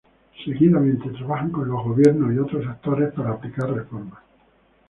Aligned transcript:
Seguidamente 0.43 1.09
trabajan 1.11 1.51
con 1.51 1.69
gobiernos 1.69 2.33
y 2.33 2.39
otros 2.39 2.65
actores 2.65 3.13
para 3.13 3.33
aplicar 3.33 3.69
reformas. 3.71 4.23